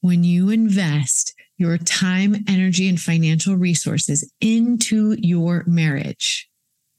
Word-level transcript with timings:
when 0.00 0.24
you 0.24 0.50
invest 0.50 1.34
your 1.56 1.76
time, 1.78 2.44
energy, 2.48 2.88
and 2.88 3.00
financial 3.00 3.56
resources 3.56 4.30
into 4.40 5.16
your 5.18 5.64
marriage, 5.66 6.48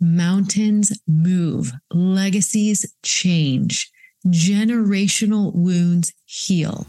mountains 0.01 0.91
move, 1.07 1.71
legacies 1.93 2.85
change, 3.03 3.89
generational 4.27 5.53
wounds 5.55 6.13
heal. 6.25 6.85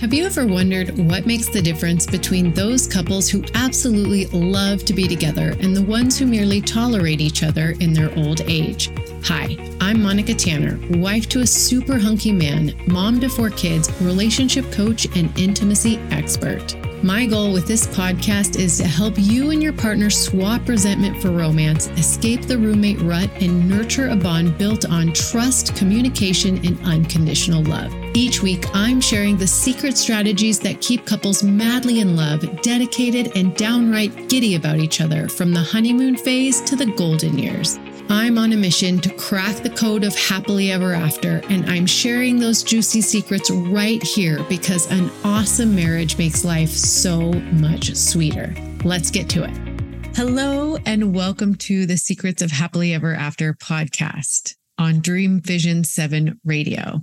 Have 0.00 0.12
you 0.12 0.26
ever 0.26 0.46
wondered 0.46 0.98
what 0.98 1.26
makes 1.26 1.48
the 1.48 1.62
difference 1.62 2.06
between 2.06 2.52
those 2.54 2.88
couples 2.88 3.28
who 3.28 3.44
absolutely 3.54 4.26
love 4.26 4.84
to 4.86 4.92
be 4.92 5.06
together 5.06 5.54
and 5.60 5.76
the 5.76 5.84
ones 5.84 6.18
who 6.18 6.26
merely 6.26 6.60
tolerate 6.60 7.20
each 7.20 7.44
other 7.44 7.76
in 7.78 7.92
their 7.92 8.12
old 8.18 8.40
age? 8.42 8.90
Hi, 9.26 9.56
I'm 9.80 10.02
Monica 10.02 10.34
Tanner, 10.34 10.80
wife 10.98 11.28
to 11.28 11.42
a 11.42 11.46
super 11.46 11.96
hunky 11.96 12.32
man, 12.32 12.74
mom 12.88 13.20
to 13.20 13.28
four 13.28 13.50
kids, 13.50 13.88
relationship 14.02 14.68
coach, 14.72 15.06
and 15.16 15.38
intimacy 15.38 15.98
expert. 16.10 16.74
My 17.04 17.26
goal 17.26 17.52
with 17.52 17.68
this 17.68 17.86
podcast 17.86 18.58
is 18.58 18.78
to 18.78 18.84
help 18.84 19.14
you 19.16 19.52
and 19.52 19.62
your 19.62 19.74
partner 19.74 20.10
swap 20.10 20.68
resentment 20.68 21.22
for 21.22 21.30
romance, 21.30 21.86
escape 21.90 22.42
the 22.42 22.58
roommate 22.58 23.00
rut, 23.02 23.30
and 23.40 23.68
nurture 23.68 24.08
a 24.08 24.16
bond 24.16 24.58
built 24.58 24.86
on 24.90 25.12
trust, 25.12 25.76
communication, 25.76 26.56
and 26.66 26.80
unconditional 26.84 27.62
love. 27.62 27.94
Each 28.14 28.42
week, 28.42 28.64
I'm 28.74 29.00
sharing 29.00 29.36
the 29.36 29.46
secret 29.46 29.96
strategies 29.96 30.58
that 30.60 30.80
keep 30.80 31.06
couples 31.06 31.44
madly 31.44 32.00
in 32.00 32.16
love, 32.16 32.60
dedicated, 32.60 33.36
and 33.36 33.54
downright 33.56 34.28
giddy 34.28 34.56
about 34.56 34.78
each 34.78 35.00
other 35.00 35.28
from 35.28 35.52
the 35.52 35.62
honeymoon 35.62 36.16
phase 36.16 36.60
to 36.62 36.74
the 36.74 36.86
golden 36.86 37.38
years. 37.38 37.78
I'm 38.08 38.36
on 38.36 38.52
a 38.52 38.56
mission 38.56 38.98
to 39.00 39.14
crack 39.14 39.56
the 39.62 39.70
code 39.70 40.04
of 40.04 40.14
happily 40.14 40.72
ever 40.72 40.92
after, 40.92 41.40
and 41.48 41.68
I'm 41.70 41.86
sharing 41.86 42.38
those 42.38 42.62
juicy 42.62 43.00
secrets 43.00 43.50
right 43.50 44.02
here 44.02 44.42
because 44.48 44.90
an 44.90 45.10
awesome 45.24 45.74
marriage 45.74 46.18
makes 46.18 46.44
life 46.44 46.70
so 46.70 47.32
much 47.32 47.94
sweeter. 47.94 48.54
Let's 48.84 49.10
get 49.10 49.28
to 49.30 49.44
it. 49.44 50.16
Hello, 50.16 50.76
and 50.84 51.14
welcome 51.14 51.54
to 51.56 51.86
the 51.86 51.96
Secrets 51.96 52.42
of 52.42 52.50
Happily 52.50 52.92
Ever 52.92 53.14
After 53.14 53.54
podcast 53.54 54.56
on 54.78 55.00
Dream 55.00 55.40
Vision 55.40 55.84
7 55.84 56.40
Radio. 56.44 57.02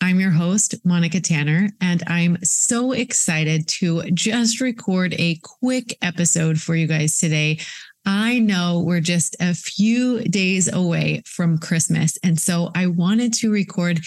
I'm 0.00 0.20
your 0.20 0.30
host, 0.30 0.74
Monica 0.84 1.20
Tanner, 1.20 1.70
and 1.80 2.02
I'm 2.06 2.36
so 2.42 2.92
excited 2.92 3.66
to 3.68 4.02
just 4.10 4.60
record 4.60 5.14
a 5.18 5.40
quick 5.42 5.96
episode 6.02 6.60
for 6.60 6.76
you 6.76 6.86
guys 6.86 7.18
today 7.18 7.58
I 8.06 8.38
know 8.38 8.82
we're 8.84 9.00
just 9.00 9.34
a 9.40 9.54
few 9.54 10.20
days 10.24 10.70
away 10.70 11.22
from 11.26 11.58
Christmas. 11.58 12.18
And 12.22 12.38
so 12.38 12.70
I 12.74 12.86
wanted 12.86 13.32
to 13.34 13.50
record 13.50 14.00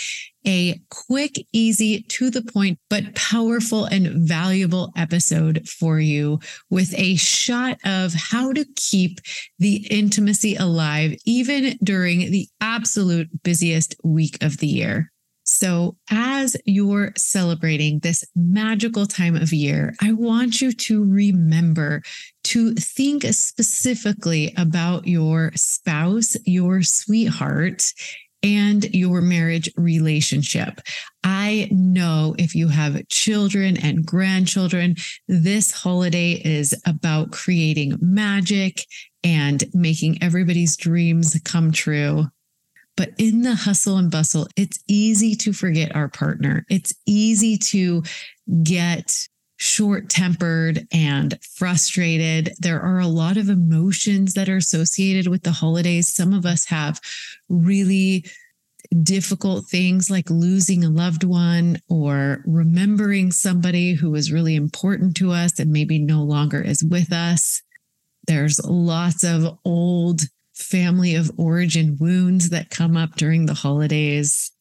a 0.46 0.80
quick, 0.90 1.36
easy, 1.52 2.04
to 2.04 2.30
the 2.30 2.44
point, 2.44 2.80
but 2.90 3.16
powerful 3.16 3.86
and 3.86 4.28
valuable 4.28 4.94
episode 4.96 5.68
for 5.68 6.00
you 6.00 6.40
with 6.70 6.94
a 6.96 7.16
shot 7.16 7.80
of 7.84 8.14
how 8.14 8.54
to 8.54 8.66
keep 8.76 9.20
the 9.60 9.88
intimacy 9.90 10.56
alive, 10.56 11.16
even 11.26 11.78
during 11.84 12.32
the 12.32 12.48
absolute 12.62 13.28
busiest 13.44 13.96
week 14.04 14.38
of 14.42 14.58
the 14.58 14.68
year. 14.68 15.12
So, 15.50 15.96
as 16.12 16.58
you're 16.66 17.14
celebrating 17.18 18.00
this 18.00 18.26
magical 18.36 19.06
time 19.06 19.38
of 19.38 19.54
year, 19.54 19.96
I 20.02 20.12
want 20.12 20.62
you 20.62 20.74
to 20.74 21.04
remember 21.06 22.02
to 22.46 22.74
think 22.74 23.24
specifically 23.32 24.54
about 24.58 25.08
your 25.08 25.54
spouse, 25.56 26.36
your 26.46 26.84
sweetheart, 26.84 27.94
and 28.44 28.94
your 28.94 29.22
marriage 29.22 29.70
relationship. 29.78 30.82
I 31.24 31.70
know 31.72 32.36
if 32.38 32.54
you 32.54 32.68
have 32.68 33.08
children 33.08 33.78
and 33.78 34.06
grandchildren, 34.06 34.96
this 35.30 35.72
holiday 35.72 36.34
is 36.44 36.76
about 36.86 37.32
creating 37.32 37.98
magic 38.02 38.84
and 39.24 39.64
making 39.74 40.22
everybody's 40.22 40.76
dreams 40.76 41.40
come 41.46 41.72
true. 41.72 42.28
But 42.98 43.12
in 43.18 43.44
the 43.44 43.56
hustle 43.56 43.98
and 43.98 44.12
bustle, 44.12 44.48
it's 44.58 44.84
easy 44.88 45.36
to 45.36 45.54
forget 45.54 45.96
our 45.96 46.10
partner. 46.10 46.66
It's 46.70 46.94
easy 47.06 47.58
to 47.58 48.04
get 48.64 49.16
short 49.58 50.10
tempered 50.10 50.88
and 50.92 51.40
frustrated. 51.42 52.54
There 52.60 52.82
are 52.82 53.00
a 53.00 53.08
lot 53.08 53.38
of 53.38 53.50
emotions 53.50 54.34
that 54.34 54.50
are 54.50 54.58
associated 54.58 55.28
with 55.28 55.44
the 55.44 55.52
holidays. 55.52 56.14
Some 56.14 56.34
of 56.34 56.46
us 56.46 56.66
have 56.66 57.00
really 57.50 58.26
difficult 59.04 59.66
things 59.66 60.10
like 60.10 60.30
losing 60.30 60.84
a 60.84 60.90
loved 60.90 61.24
one 61.24 61.80
or 61.90 62.44
remembering 62.46 63.32
somebody 63.32 63.94
who 63.94 64.12
was 64.12 64.32
really 64.32 64.56
important 64.56 65.16
to 65.18 65.32
us 65.32 65.60
and 65.60 65.72
maybe 65.72 66.00
no 66.00 66.24
longer 66.24 66.62
is 66.62 66.84
with 66.84 67.12
us. 67.12 67.62
There's 68.28 68.60
lots 68.64 69.24
of 69.24 69.58
old 69.66 70.22
family 70.58 71.16
of 71.16 71.32
origin 71.38 71.98
wounds 72.00 72.50
that 72.50 72.70
come 72.70 72.98
up 72.98 73.16
during 73.16 73.46
the 73.46 73.54
holidays. 73.54 74.52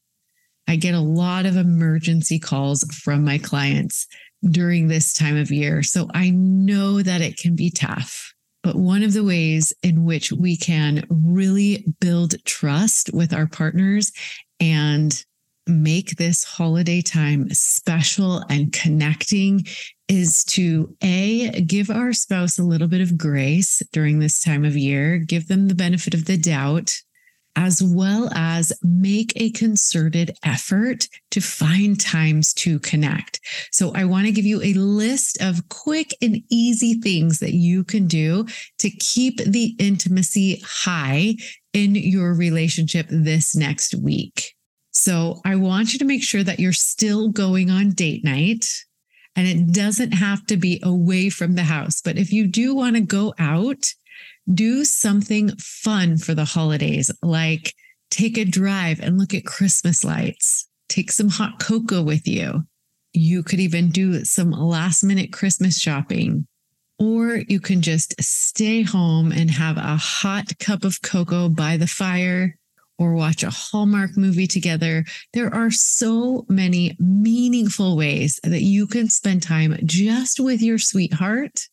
I 0.69 0.77
get 0.77 0.95
a 0.95 1.01
lot 1.01 1.47
of 1.47 1.57
emergency 1.57 2.39
calls 2.39 2.85
from 3.03 3.25
my 3.25 3.39
clients 3.39 4.07
during 4.51 4.89
this 4.89 5.13
time 5.13 5.37
of 5.37 5.51
year. 5.51 5.83
So 5.83 6.09
I 6.13 6.31
know 6.31 7.03
that 7.03 7.21
it 7.21 7.37
can 7.39 7.57
be 7.57 7.71
tough. 7.71 8.35
But 8.63 8.77
one 8.77 9.03
of 9.03 9.13
the 9.13 9.25
ways 9.25 9.73
in 9.83 10.05
which 10.05 10.33
we 10.33 10.57
can 10.57 11.05
really 11.09 11.87
build 12.01 12.35
trust 12.45 13.11
with 13.13 13.33
our 13.33 13.47
partners 13.47 14.13
and 14.59 15.25
make 15.67 16.17
this 16.17 16.45
holiday 16.45 17.01
time 17.01 17.49
special 17.51 18.43
and 18.49 18.73
connecting 18.73 19.65
is 20.09 20.45
to 20.45 20.95
A, 21.03 21.63
give 21.63 21.91
our 21.91 22.13
spouse 22.13 22.59
a 22.59 22.65
little 22.65 22.89
bit 22.89 23.01
of 23.01 23.19
grace 23.19 23.83
during 23.93 24.19
this 24.19 24.41
time 24.41 24.65
of 24.65 24.77
year, 24.77 25.19
give 25.19 25.49
them 25.49 25.69
the 25.69 25.75
benefit 25.75 26.15
of 26.15 26.27
the 26.27 26.37
doubt, 26.37 26.95
as 27.57 27.83
well 27.83 28.31
as 28.35 28.73
make 28.83 29.33
a 29.37 29.51
concerted 29.51 30.37
effort 30.45 31.09
to 31.31 31.41
find 31.41 31.99
times 31.99 32.53
to 32.55 32.79
connect. 32.81 33.41
So 33.73 33.93
I 33.95 34.05
want 34.05 34.27
to 34.27 34.33
give 34.33 34.45
you 34.45 34.63
a 34.63 34.75
list 34.75 35.41
of 35.41 35.69
quick 35.71 36.15
and 36.21 36.43
easy 36.51 37.01
things 37.01 37.41
that 37.41 37.55
you 37.55 37.83
can 37.83 38.07
do 38.07 38.47
to 38.79 38.91
keep 38.91 39.39
the 39.39 39.75
intimacy 39.79 40.63
high 40.65 41.37
in 41.73 41.95
your 41.95 42.35
relationship 42.35 43.07
this 43.11 43.57
next 43.57 43.95
week. 43.95 44.56
So 44.97 45.43
I 45.45 45.57
want 45.57 45.93
you 45.93 45.99
to 45.99 46.07
make 46.07 46.25
sure 46.25 46.43
that 46.43 46.59
you're 46.59 46.73
still 46.73 47.29
going 47.29 47.71
on 47.71 47.91
date 47.91 48.25
night. 48.25 48.67
And 49.37 49.47
it 49.47 49.75
doesn't 49.75 50.13
have 50.13 50.47
to 50.47 50.57
be 50.57 50.81
away 50.83 51.29
from 51.29 51.55
the 51.55 51.65
house. 51.65 52.01
But 52.01 52.17
if 52.17 52.33
you 52.33 52.47
do 52.47 52.75
want 52.75 52.97
to 52.97 53.03
go 53.03 53.35
out, 53.39 53.93
do 54.53 54.85
something 54.85 55.55
fun 55.59 56.17
for 56.17 56.33
the 56.33 56.47
holidays, 56.47 57.11
like 57.23 57.75
take 58.11 58.39
a 58.39 58.47
drive 58.47 58.99
and 59.01 59.19
look 59.19 59.35
at 59.35 59.45
Christmas 59.45 60.03
lights, 60.03 60.67
take 60.89 61.13
some 61.13 61.29
hot 61.29 61.61
cocoa 61.61 62.03
with 62.03 62.27
you. 62.27 62.65
You 63.13 63.43
could 63.43 63.61
even 63.61 63.91
do 63.91 64.25
some 64.25 64.51
last 64.51 65.05
minute 65.05 65.31
Christmas 65.31 65.79
shopping. 65.79 66.47
Or 66.99 67.43
you 67.49 67.61
can 67.61 67.83
just 67.83 68.15
stay 68.23 68.81
home 68.81 69.31
and 69.31 69.51
have 69.51 69.77
a 69.77 69.99
hot 69.99 70.59
cup 70.59 70.85
of 70.85 71.03
cocoa 71.03 71.51
by 71.51 71.77
the 71.77 71.87
fire 71.87 72.57
or 72.99 73.15
watch 73.15 73.43
a 73.43 73.51
Hallmark 73.51 74.17
movie 74.17 74.47
together. 74.47 75.05
There 75.33 75.55
are 75.55 75.71
so 75.71 76.47
many 76.49 76.97
meaningful 76.99 77.97
ways 77.97 78.41
that 78.43 78.63
you 78.63 78.87
can 78.87 79.09
spend 79.09 79.43
time 79.43 79.77
just 79.85 80.41
with 80.41 80.63
your 80.63 80.79
sweetheart 80.79 81.69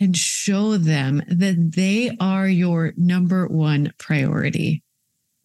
and 0.00 0.16
show 0.16 0.76
them 0.76 1.22
that 1.28 1.72
they 1.74 2.16
are 2.20 2.48
your 2.48 2.92
number 2.96 3.46
one 3.46 3.92
priority. 3.98 4.82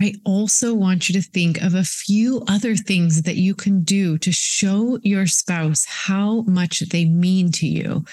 I 0.02 0.16
also 0.26 0.74
want 0.74 1.10
you 1.10 1.22
to 1.22 1.30
think 1.30 1.62
of 1.62 1.76
a 1.76 1.84
few 1.84 2.44
other 2.48 2.76
things 2.76 3.24
that 3.24 3.36
you 3.36 3.54
can 3.54 3.84
do 3.84 4.18
to 4.20 4.32
show 4.32 4.98
your 5.04 5.28
spouse 5.28 5.86
how 5.86 6.42
much 6.44 6.80
they 6.80 7.04
mean 7.04 7.52
to 7.54 7.68
you. 7.68 8.06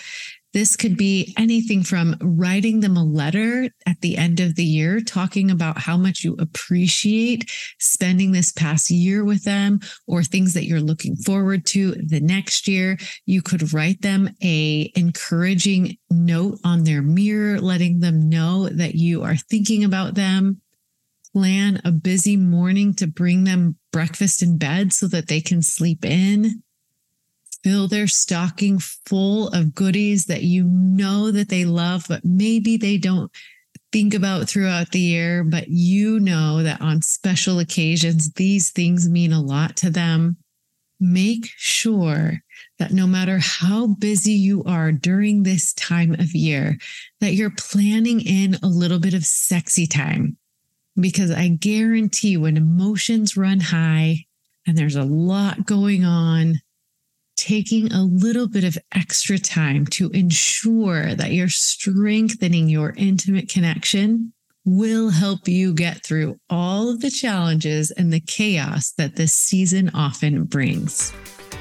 This 0.57 0.75
could 0.75 0.97
be 0.97 1.35
anything 1.37 1.83
from 1.83 2.17
writing 2.19 2.81
them 2.81 2.97
a 2.97 3.05
letter 3.05 3.69
at 3.85 4.01
the 4.01 4.17
end 4.17 4.41
of 4.41 4.55
the 4.55 4.65
year, 4.65 5.03
talking 5.03 5.51
about 5.51 5.77
how 5.77 5.99
much 5.99 6.25
you 6.25 6.35
appreciate 6.39 7.51
spending 7.79 8.33
this 8.33 8.53
past 8.53 8.91
year 8.91 9.23
with 9.23 9.45
them 9.45 9.81
or 10.07 10.23
things 10.23 10.55
that 10.55 10.65
you're 10.65 10.81
looking 10.81 11.15
forward 11.15 11.67
to 11.67 11.91
the 11.97 12.21
next 12.21 12.67
year. 12.67 12.97
You 13.27 13.43
could 13.43 13.75
write 13.75 14.01
them 14.01 14.31
a 14.43 14.91
encouraging 14.97 15.99
note 16.11 16.59
on 16.65 16.85
their 16.85 17.03
mirror, 17.03 17.61
letting 17.61 18.01
them 18.01 18.31
know 18.31 18.71
that 18.71 18.95
you 18.95 19.25
are 19.25 19.37
thinking 19.37 19.85
about 19.85 20.15
them. 20.15 20.63
Plan 21.35 21.83
a 21.85 21.93
busy 21.93 22.39
morning 22.39 22.95
to 22.95 23.07
bring 23.07 23.45
them 23.45 23.77
breakfast 23.93 24.43
in 24.43 24.57
bed 24.57 24.95
so 24.95 25.07
that 25.09 25.29
they 25.29 25.43
can 25.43 25.61
sleep 25.61 26.03
in 26.03 26.63
fill 27.67 27.89
their 27.89 28.07
stocking 28.07 28.79
full 28.79 29.49
of 29.49 29.75
goodies 29.75 30.27
that 30.27 30.45
you 30.45 30.63
know 30.63 31.33
that 31.33 31.49
they 31.49 31.65
love, 31.65 32.05
but 32.09 32.25
maybe 32.25 32.77
they 32.77 32.97
don't 32.97 33.29
think 33.91 34.15
about 34.15 34.49
throughout 34.49 34.93
the 34.93 35.01
year, 35.01 35.43
but 35.43 35.67
you 35.67 36.21
know 36.21 36.63
that 36.63 36.81
on 36.81 37.03
special 37.03 37.59
occasions, 37.59 38.33
these 38.35 38.71
things 38.71 39.09
mean 39.09 39.33
a 39.33 39.43
lot 39.43 39.77
to 39.77 39.91
them. 39.91 40.37
make 41.01 41.47
sure 41.57 42.41
that 42.79 42.93
no 42.93 43.07
matter 43.07 43.39
how 43.39 43.87
busy 43.87 44.33
you 44.33 44.65
are 44.65 44.93
during 44.93 45.43
this 45.43 45.73
time 45.75 46.15
of 46.15 46.35
year, 46.35 46.79
that 47.21 47.35
you're 47.35 47.51
planning 47.51 48.21
in 48.21 48.55
a 48.63 48.67
little 48.67 48.99
bit 48.99 49.15
of 49.15 49.25
sexy 49.25 49.87
time. 49.87 50.37
Because 50.99 51.31
I 51.31 51.49
guarantee 51.49 52.37
when 52.37 52.57
emotions 52.57 53.37
run 53.37 53.61
high 53.61 54.25
and 54.67 54.77
there's 54.77 54.97
a 54.97 55.05
lot 55.05 55.67
going 55.67 56.05
on, 56.05 56.55
taking 57.37 57.93
a 57.93 58.03
little 58.03 58.49
bit 58.49 58.65
of 58.65 58.79
extra 58.95 59.39
time 59.39 59.87
to 59.87 60.11
ensure 60.11 61.15
that 61.15 61.33
you're 61.33 61.49
strengthening 61.49 62.69
your 62.69 62.95
intimate 62.97 63.49
connection 63.49 64.33
will 64.65 65.11
help 65.11 65.47
you 65.47 65.73
get 65.73 66.05
through 66.05 66.37
all 66.51 66.91
of 66.91 67.01
the 67.01 67.11
challenges 67.11 67.93
and 67.93 68.13
the 68.13 68.21
chaos 68.21 68.93
that 68.99 69.15
this 69.15 69.33
season 69.33 69.91
often 69.95 70.45
brings. 70.45 71.13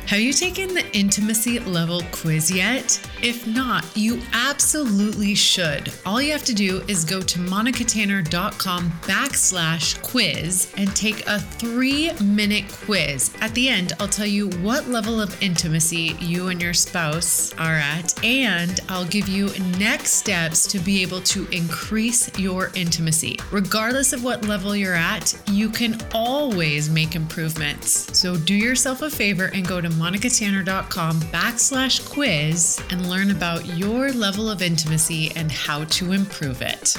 Have 0.07 0.19
you 0.19 0.33
taken 0.33 0.71
the 0.75 0.85
intimacy 0.95 1.57
level 1.59 2.03
quiz 2.11 2.51
yet? 2.51 3.01
If 3.23 3.47
not, 3.47 3.85
you 3.97 4.21
absolutely 4.33 5.33
should. 5.33 5.91
All 6.05 6.21
you 6.21 6.31
have 6.31 6.43
to 6.45 6.53
do 6.53 6.83
is 6.87 7.03
go 7.03 7.21
to 7.21 7.39
monicatanner.com 7.39 8.91
backslash 9.01 9.99
quiz 10.03 10.71
and 10.77 10.95
take 10.95 11.25
a 11.25 11.39
three 11.39 12.13
minute 12.21 12.65
quiz. 12.85 13.33
At 13.41 13.55
the 13.55 13.67
end, 13.67 13.93
I'll 13.99 14.07
tell 14.07 14.27
you 14.27 14.49
what 14.61 14.87
level 14.87 15.19
of 15.19 15.41
intimacy 15.41 16.15
you 16.19 16.49
and 16.49 16.61
your 16.61 16.75
spouse 16.75 17.51
are 17.55 17.73
at, 17.73 18.23
and 18.23 18.79
I'll 18.89 19.05
give 19.05 19.27
you 19.27 19.49
next 19.79 20.11
steps 20.11 20.67
to 20.67 20.77
be 20.77 21.01
able 21.01 21.21
to 21.21 21.47
increase 21.47 22.37
your 22.37 22.71
intimacy. 22.75 23.39
Regardless 23.51 24.13
of 24.13 24.23
what 24.23 24.45
level 24.45 24.75
you're 24.75 24.93
at, 24.93 25.33
you 25.47 25.67
can 25.67 25.99
always 26.13 26.91
make 26.91 27.15
improvements. 27.15 28.15
So 28.15 28.35
do 28.37 28.53
yourself 28.53 29.01
a 29.01 29.09
favor 29.09 29.45
and 29.45 29.67
go 29.75 29.81
to 29.81 29.89
monicatanner.com 29.89 31.19
backslash 31.33 32.09
quiz 32.09 32.81
and 32.91 33.09
learn 33.09 33.29
about 33.29 33.65
your 33.77 34.09
level 34.13 34.49
of 34.49 34.61
intimacy 34.61 35.33
and 35.35 35.51
how 35.51 35.83
to 35.83 36.13
improve 36.13 36.61
it. 36.61 36.95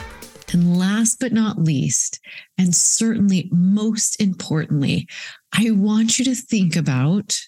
And 0.53 0.79
last 0.79 1.19
but 1.19 1.33
not 1.33 1.59
least, 1.59 2.21
and 2.59 2.75
certainly 2.75 3.49
most 3.51 4.21
importantly, 4.21 5.09
I 5.55 5.71
want 5.71 6.19
you 6.19 6.27
to 6.27 6.35
think 6.35 6.77
about 6.77 7.41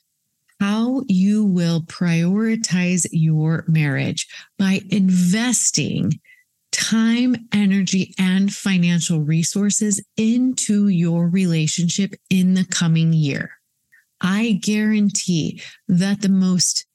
how 0.61 1.03
you 1.09 1.45
will 1.45 1.83
prioritize 1.83 3.07
your 3.13 3.67
marriage 3.69 4.27
by 4.59 4.81
investing 4.89 6.19
time, 6.73 7.37
energy, 7.53 8.15
and 8.19 8.51
financial 8.51 9.21
resources 9.21 10.03
into 10.17 10.89
your 10.89 11.29
relationship 11.29 12.15
in 12.31 12.55
the 12.55 12.65
coming 12.65 13.13
year. 13.13 13.58
I 14.21 14.59
guarantee 14.63 15.63
that 15.87 16.23
the 16.23 16.29
most 16.29 16.87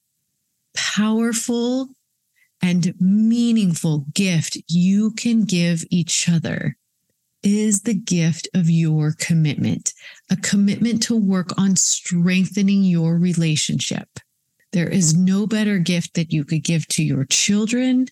powerful 0.73 1.89
and 2.61 2.93
meaningful 2.99 4.05
gift 4.13 4.57
you 4.67 5.11
can 5.11 5.43
give 5.43 5.83
each 5.89 6.29
other 6.29 6.77
is 7.43 7.81
the 7.81 7.93
gift 7.93 8.47
of 8.53 8.69
your 8.69 9.13
commitment, 9.19 9.93
a 10.31 10.37
commitment 10.37 11.03
to 11.03 11.15
work 11.15 11.49
on 11.59 11.75
strengthening 11.75 12.83
your 12.83 13.17
relationship. 13.17 14.07
There 14.71 14.89
is 14.89 15.15
no 15.15 15.45
better 15.45 15.77
gift 15.77 16.13
that 16.15 16.31
you 16.31 16.45
could 16.45 16.63
give 16.63 16.87
to 16.89 17.03
your 17.03 17.25
children 17.25 18.07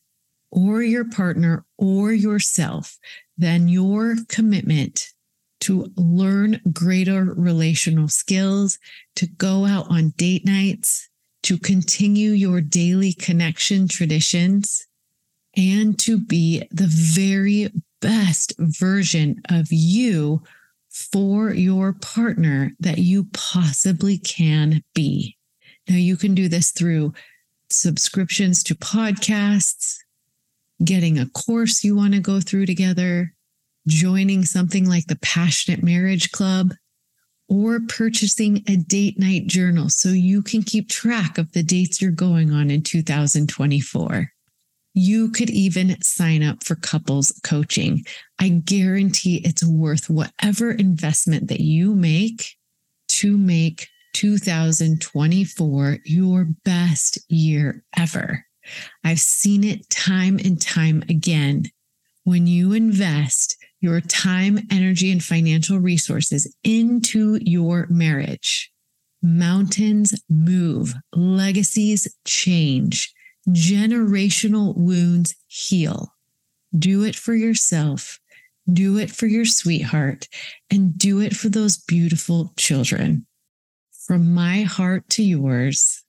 or 0.52 0.84
your 0.84 1.06
partner 1.06 1.66
or 1.78 2.12
yourself 2.12 2.98
than 3.38 3.70
your 3.70 4.18
commitment 4.28 5.08
to 5.62 5.92
learn 5.96 6.60
greater 6.74 7.34
relational 7.36 8.08
skills, 8.08 8.78
to 9.16 9.28
go 9.28 9.66
out 9.66 9.90
on 9.90 10.10
date 10.18 10.46
nights, 10.46 11.10
to 11.44 11.58
continue 11.58 12.32
your 12.32 12.62
daily 12.62 13.14
connection 13.14 13.88
traditions, 13.88 14.86
and 15.56 15.98
to 16.00 16.20
be 16.20 16.64
the 16.72 16.88
very 16.88 17.70
best 18.02 18.54
version 18.58 19.42
of 19.50 19.68
you 19.72 20.42
for 20.90 21.52
your 21.52 21.94
partner 21.94 22.72
that 22.80 22.98
you 22.98 23.28
possibly 23.34 24.18
can 24.18 24.84
be. 24.94 25.38
Now, 25.88 25.96
you 25.96 26.18
can 26.18 26.36
do 26.36 26.48
this 26.48 26.72
through 26.72 27.14
subscriptions 27.70 28.64
to 28.64 28.76
podcasts, 28.76 29.98
getting 30.84 31.18
a 31.18 31.30
course 31.30 31.84
you 31.84 31.96
want 31.96 32.14
to 32.14 32.20
go 32.20 32.40
through 32.40 32.66
together, 32.66 33.34
joining 33.88 34.44
something 34.44 34.88
like 34.88 35.08
the 35.08 35.20
Passionate 35.22 35.84
Marriage 35.84 36.32
Club, 36.32 36.74
or 37.52 37.82
purchasing 37.90 38.64
a 38.70 38.78
date 38.78 39.20
night 39.20 39.46
journal 39.46 39.90
so 39.90 40.08
you 40.08 40.42
can 40.42 40.64
keep 40.64 40.88
track 40.88 41.38
of 41.38 41.52
the 41.52 41.62
dates 41.62 42.02
you're 42.02 42.10
going 42.10 42.52
on 42.52 42.72
in 42.72 42.82
2024. 42.82 44.32
You 44.94 45.32
could 45.32 45.50
even 45.50 46.02
sign 46.02 46.44
up 46.44 46.64
for 46.64 46.76
couples 46.76 47.38
coaching. 47.44 48.06
I 48.40 48.50
guarantee 48.50 49.42
it's 49.44 49.66
worth 49.66 50.10
whatever 50.10 50.72
investment 50.72 51.50
that 51.50 51.60
you 51.60 51.94
make 51.94 52.56
to 53.10 53.38
make 53.38 53.90
2024 54.14 55.98
your 56.06 56.48
best 56.64 57.20
year 57.30 57.84
ever. 57.98 58.46
I've 59.04 59.20
seen 59.20 59.66
it 59.66 59.90
time 59.90 60.40
and 60.44 60.62
time 60.62 61.04
again. 61.10 61.66
When 62.24 62.48
you 62.48 62.72
invest 62.74 63.58
your 63.82 64.00
time, 64.00 64.60
energy, 64.72 65.12
and 65.12 65.24
financial 65.24 65.80
resources 65.80 66.56
into 66.64 67.40
your 67.42 67.88
marriage, 67.90 68.72
mountains 69.22 70.14
move, 70.30 70.94
legacies 71.14 72.08
change, 72.26 73.12
generational 73.50 74.78
wounds 74.78 75.36
heal. 75.48 76.14
Do 76.78 77.04
it 77.04 77.16
for 77.16 77.34
yourself, 77.34 78.20
do 78.72 78.98
it 78.98 79.12
for 79.12 79.26
your 79.26 79.46
sweetheart, 79.46 80.28
and 80.70 80.98
do 80.98 81.20
it 81.20 81.36
for 81.36 81.50
those 81.50 81.78
beautiful 81.78 82.54
children. 82.58 83.26
From 84.06 84.34
my 84.34 84.62
heart 84.62 85.10
to 85.10 85.24
yours, 85.24 86.04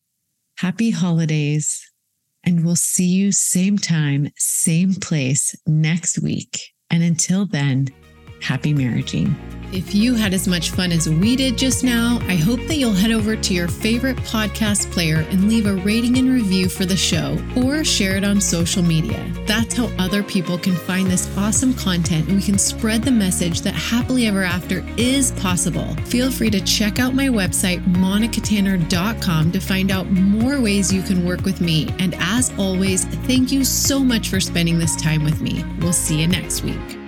happy 0.59 0.91
holidays, 0.91 1.91
and 2.45 2.65
we'll 2.65 2.77
see 2.77 3.07
you 3.07 3.33
same 3.33 3.79
time, 3.79 4.31
same 4.37 4.95
place 4.95 5.55
next 5.67 6.21
week. 6.21 6.72
And 6.93 7.03
until 7.03 7.47
then, 7.47 7.89
happy 8.41 8.75
marriaging. 8.75 9.35
If 9.73 9.95
you 9.95 10.15
had 10.15 10.35
as 10.35 10.47
much 10.47 10.71
fun 10.71 10.93
as 10.93 11.09
we 11.09 11.35
did 11.35 11.57
just 11.57 11.83
now, 11.83 12.19
I 12.29 12.37
hope 12.37 12.61
that 12.67 12.77
you'll 12.77 12.93
head 12.93 13.11
over 13.11 13.35
to 13.35 13.55
your 13.55 13.69
favorite 13.69 14.19
podcast 14.19 14.91
player 14.93 15.21
and 15.31 15.49
leave 15.49 15.65
a 15.67 15.77
rating 15.77 16.19
and 16.19 16.31
review 16.31 16.69
for 16.69 16.85
the 16.85 16.97
show 16.97 17.43
or 17.57 17.83
share 17.83 18.17
it 18.17 18.25
on 18.25 18.39
social 18.39 18.83
media. 18.83 19.27
That's 19.47 19.75
how 19.75 19.91
other 19.99 20.23
people 20.23 20.59
can 20.59 20.77
find 20.77 21.07
this 21.07 21.35
awesome 21.39 21.73
content 21.73 22.29
and 22.29 22.37
we 22.37 22.43
can 22.43 22.59
spread 22.59 23.03
the 23.03 23.11
message 23.11 23.63
that 23.63 23.73
happily 23.73 24.27
ever 24.27 24.43
after 24.43 24.85
is 24.99 25.33
possible. 25.33 25.95
Feel 26.05 26.31
free 26.31 26.51
to 26.51 26.61
check 26.61 26.99
out 26.99 27.15
my 27.15 27.29
website, 27.29 27.83
monicatanner.com, 27.95 29.53
to 29.53 29.61
find 29.61 29.91
out 29.91 30.11
more 30.11 30.61
ways 30.61 30.93
you 30.93 31.03
can 31.03 31.25
work 31.25 31.45
with 31.45 31.63
me. 31.63 31.89
And 31.99 32.15
as 32.19 32.53
always, 32.59 33.07
thank 33.27 33.51
you 33.51 33.65
so 33.65 34.01
much 34.01 34.29
for 34.29 34.39
spending 34.39 34.79
this 34.79 34.97
time 34.97 35.25
with 35.25 35.41
me. 35.41 35.65
We'll 35.81 35.95
see 35.95 36.21
you 36.21 36.27
next 36.27 36.63
week. 36.63 37.02